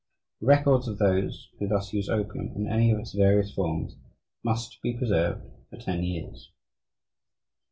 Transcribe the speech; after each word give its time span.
The 0.39 0.47
records 0.47 0.87
of 0.87 0.97
those 0.97 1.49
who 1.59 1.67
thus 1.67 1.93
use 1.93 2.09
opium 2.09 2.53
in 2.55 2.65
any 2.67 2.89
of 2.89 2.97
its 2.97 3.13
various 3.13 3.53
forms 3.53 3.97
must 4.43 4.81
be 4.81 4.97
preserved 4.97 5.45
for 5.69 5.77
ten 5.77 6.01
years. 6.01 6.49